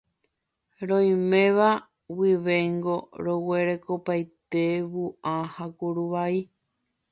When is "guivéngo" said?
2.17-2.97